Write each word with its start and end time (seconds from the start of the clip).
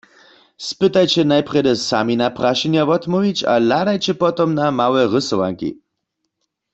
Spytajće 0.67 1.25
najprjedy 1.31 1.73
sami 1.89 2.15
na 2.21 2.29
prašenja 2.39 2.87
wotmołwić 2.91 3.39
a 3.53 3.55
hladajće 3.61 4.13
potom 4.23 4.49
na 4.59 4.65
małe 4.79 5.01
rysowanki. 5.13 5.71